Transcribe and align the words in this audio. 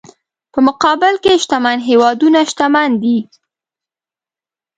په 0.51 0.59
مقابل 0.67 1.13
کې 1.23 1.33
شتمن 1.43 1.77
هېوادونه 1.89 2.39
شتمن 2.51 2.91
دي. 3.03 3.17